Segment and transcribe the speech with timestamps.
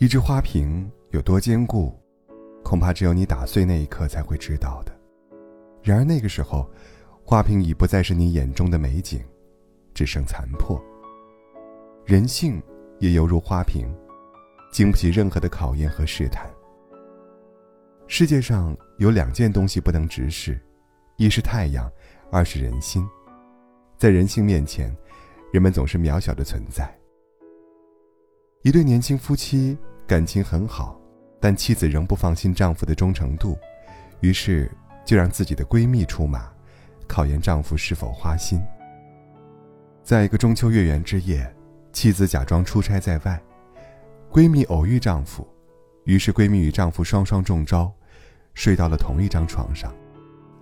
[0.00, 1.94] 一只花瓶有多坚固，
[2.64, 4.98] 恐怕只有你打碎那一刻才会知道的。
[5.82, 6.66] 然而那个时候，
[7.22, 9.22] 花瓶已不再是你眼中的美景，
[9.92, 10.82] 只剩残破。
[12.06, 12.62] 人性
[12.98, 13.94] 也犹如花瓶，
[14.72, 16.50] 经不起任何的考验和试探。
[18.06, 20.58] 世界上有两件东西不能直视，
[21.18, 21.92] 一是太阳，
[22.32, 23.06] 二是人心。
[23.98, 24.96] 在人性面前，
[25.52, 26.90] 人们总是渺小的存在。
[28.62, 29.76] 一对年轻夫妻。
[30.10, 31.00] 感情很好，
[31.38, 33.56] 但妻子仍不放心丈夫的忠诚度，
[34.18, 34.68] 于是
[35.04, 36.50] 就让自己的闺蜜出马，
[37.06, 38.60] 考验丈夫是否花心。
[40.02, 41.48] 在一个中秋月圆之夜，
[41.92, 43.40] 妻子假装出差在外，
[44.32, 45.46] 闺蜜偶遇丈夫，
[46.02, 47.88] 于是闺蜜与丈夫双双中招，
[48.52, 49.94] 睡到了同一张床上，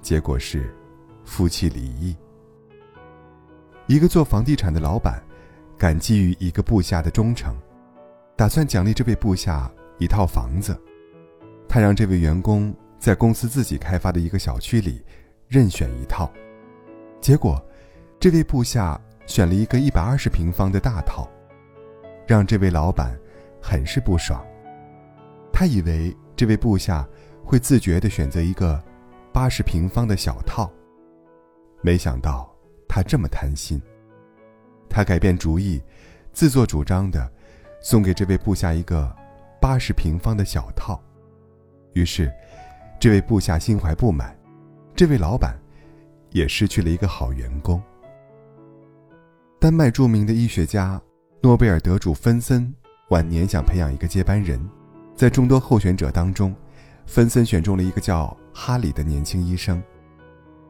[0.02, 0.76] 结果是
[1.24, 2.14] 夫妻离异。
[3.86, 5.22] 一个做房地产的老板，
[5.78, 7.56] 感激于一个部下的忠诚。
[8.38, 10.80] 打算奖励这位部下一套房子，
[11.68, 15.04] 他让这位员工在公司自己开发的一个小区里
[15.48, 16.32] 任选一套，
[17.20, 17.60] 结果，
[18.20, 21.28] 这位部下选了一个一百二十平方的大套，
[22.28, 23.18] 让这位老板
[23.60, 24.40] 很是不爽。
[25.52, 27.04] 他以为这位部下
[27.44, 28.80] 会自觉地选择一个
[29.32, 30.70] 八十平方的小套，
[31.80, 32.48] 没想到
[32.88, 33.82] 他这么贪心，
[34.88, 35.82] 他改变主意，
[36.32, 37.32] 自作主张的。
[37.80, 39.14] 送给这位部下一个
[39.60, 41.00] 八十平方的小套，
[41.92, 42.32] 于是，
[42.98, 44.36] 这位部下心怀不满，
[44.96, 45.56] 这位老板
[46.30, 47.80] 也失去了一个好员工。
[49.60, 51.00] 丹麦著名的医学家、
[51.40, 52.72] 诺贝尔得主芬森
[53.10, 54.60] 晚年想培养一个接班人，
[55.14, 56.54] 在众多候选者当中，
[57.06, 59.82] 芬森选中了一个叫哈里的年轻医生，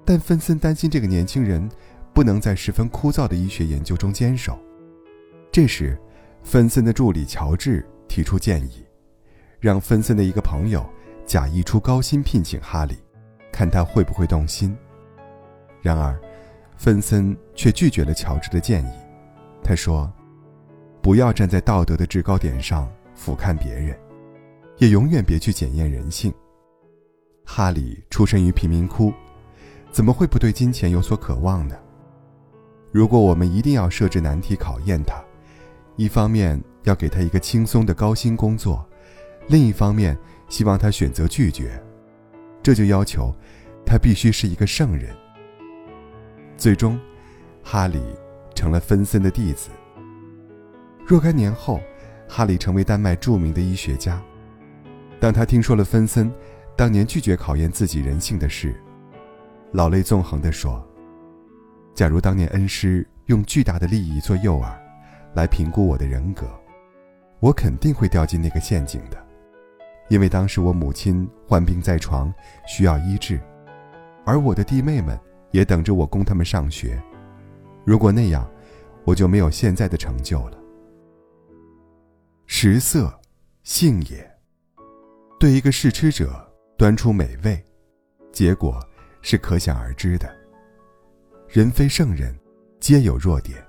[0.05, 1.69] 但芬森担心这个年轻人
[2.13, 4.59] 不能在十分枯燥的医学研究中坚守，
[5.51, 5.99] 这时。
[6.43, 8.85] 芬森的助理乔治提出建议，
[9.61, 10.85] 让芬森的一个朋友
[11.27, 12.97] 假意出高薪聘请哈里，
[13.53, 14.77] 看他会不会动心。
[15.83, 16.19] 然而，
[16.77, 18.93] 芬森却拒绝了乔治的建议。
[19.63, 20.11] 他说
[21.03, 23.99] ：“不要站在道德的制高点上俯瞰别人，
[24.79, 26.33] 也永远别去检验人性。”
[27.45, 29.13] 哈里出身于贫民窟，
[29.91, 31.77] 怎么会不对金钱有所渴望呢？
[32.91, 35.23] 如果我们一定要设置难题考验他，
[35.99, 38.89] 一方面要给他一个轻松的高薪工作，
[39.49, 40.17] 另一方面
[40.49, 41.83] 希望他选择拒绝，
[42.63, 43.35] 这就要求
[43.85, 45.13] 他必须是一个圣人。
[46.57, 46.97] 最终，
[47.65, 48.01] 哈里
[48.55, 49.71] 成了芬森的弟子。
[51.05, 51.81] 若干年后，
[52.29, 54.23] 哈里成为丹麦著名的医学家。
[55.19, 56.33] 当他听说了芬森
[56.77, 58.81] 当年拒绝考验自己人性的事，
[59.73, 60.81] 老泪纵横地说
[61.93, 64.73] ：“假如当年恩师用巨大的利益做诱饵。”
[65.39, 66.49] 来评估我的人格，
[67.39, 69.17] 我肯定会掉进那个陷阱的，
[70.09, 72.35] 因为当时我母亲患病在床，
[72.67, 73.41] 需要医治，
[74.25, 75.17] 而我的弟妹们
[75.53, 77.01] 也等着我供他们上学。
[77.85, 78.51] 如果那样，
[79.05, 80.59] 我就没有现在的成就了。
[82.47, 83.09] 食色，
[83.63, 84.29] 性也。
[85.39, 87.65] 对一个试吃者端出美味，
[88.33, 88.85] 结果
[89.23, 90.29] 是可想而知的。
[91.47, 92.37] 人非圣人，
[92.81, 93.68] 皆有弱点。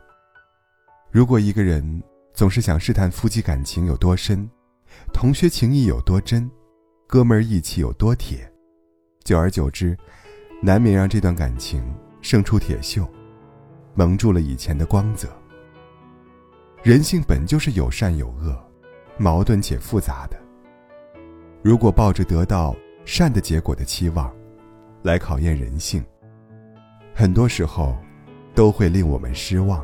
[1.12, 2.04] 如果一个人
[2.34, 4.48] 总是想试探夫妻感情有多深，
[5.12, 6.50] 同学情谊有多真，
[7.08, 8.48] 哥们儿义气有多铁，
[9.24, 9.98] 久而久之，
[10.62, 11.84] 难免让这段感情
[12.22, 13.08] 生出铁锈，
[13.96, 15.28] 蒙住了以前的光泽。
[16.84, 18.56] 人性本就是有善有恶，
[19.18, 20.40] 矛盾且复杂的。
[21.64, 24.32] 如果抱着得到善的结果的期望，
[25.02, 26.06] 来考验人性，
[27.16, 27.98] 很多时候，
[28.54, 29.84] 都会令我们失望。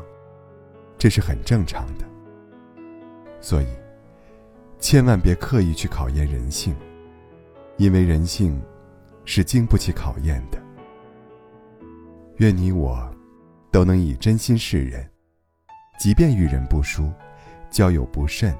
[1.06, 2.04] 这是很正常的，
[3.40, 3.66] 所以，
[4.80, 6.74] 千万别刻意去考验人性，
[7.76, 8.60] 因为人性
[9.24, 10.60] 是经不起考验的。
[12.38, 13.08] 愿你我
[13.70, 15.08] 都能以真心示人，
[15.96, 17.08] 即便遇人不淑，
[17.70, 18.52] 交友不慎，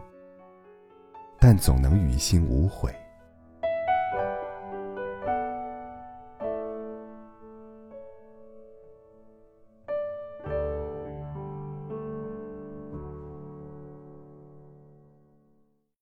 [1.41, 2.95] 但总能于心无悔。